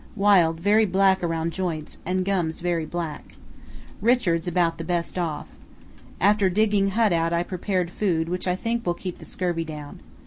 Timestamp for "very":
0.59-0.87, 2.59-2.87